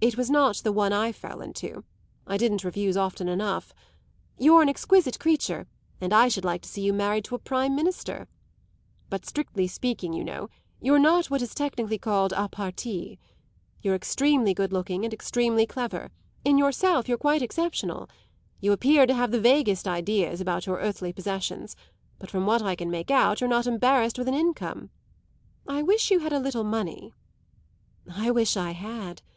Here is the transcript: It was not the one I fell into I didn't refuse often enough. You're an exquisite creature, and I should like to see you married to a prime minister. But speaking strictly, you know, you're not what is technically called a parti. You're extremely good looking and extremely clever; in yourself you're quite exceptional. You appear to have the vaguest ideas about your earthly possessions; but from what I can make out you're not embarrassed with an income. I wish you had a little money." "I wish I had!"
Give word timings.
It 0.00 0.16
was 0.16 0.30
not 0.30 0.56
the 0.56 0.72
one 0.72 0.92
I 0.92 1.12
fell 1.12 1.40
into 1.40 1.84
I 2.26 2.36
didn't 2.36 2.64
refuse 2.64 2.96
often 2.96 3.28
enough. 3.28 3.72
You're 4.36 4.62
an 4.62 4.68
exquisite 4.68 5.20
creature, 5.20 5.68
and 6.00 6.12
I 6.12 6.26
should 6.26 6.44
like 6.44 6.62
to 6.62 6.68
see 6.68 6.80
you 6.82 6.92
married 6.92 7.24
to 7.26 7.36
a 7.36 7.38
prime 7.38 7.76
minister. 7.76 8.26
But 9.10 9.24
speaking 9.24 9.68
strictly, 9.68 10.16
you 10.18 10.24
know, 10.24 10.48
you're 10.80 10.98
not 10.98 11.26
what 11.30 11.40
is 11.40 11.54
technically 11.54 11.98
called 11.98 12.32
a 12.32 12.48
parti. 12.48 13.20
You're 13.80 13.94
extremely 13.94 14.54
good 14.54 14.72
looking 14.72 15.04
and 15.04 15.14
extremely 15.14 15.66
clever; 15.66 16.10
in 16.44 16.58
yourself 16.58 17.08
you're 17.08 17.16
quite 17.16 17.40
exceptional. 17.40 18.10
You 18.60 18.72
appear 18.72 19.06
to 19.06 19.14
have 19.14 19.30
the 19.30 19.40
vaguest 19.40 19.86
ideas 19.86 20.40
about 20.40 20.66
your 20.66 20.78
earthly 20.80 21.12
possessions; 21.12 21.76
but 22.18 22.28
from 22.28 22.44
what 22.44 22.60
I 22.60 22.74
can 22.74 22.90
make 22.90 23.12
out 23.12 23.40
you're 23.40 23.46
not 23.48 23.68
embarrassed 23.68 24.18
with 24.18 24.26
an 24.26 24.34
income. 24.34 24.90
I 25.68 25.80
wish 25.80 26.10
you 26.10 26.18
had 26.18 26.32
a 26.32 26.40
little 26.40 26.64
money." 26.64 27.14
"I 28.12 28.32
wish 28.32 28.56
I 28.56 28.72
had!" 28.72 29.22